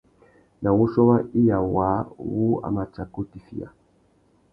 [0.61, 1.99] Na wuchiô wa iya waā
[2.31, 3.67] wu a mà tsaka utifiya.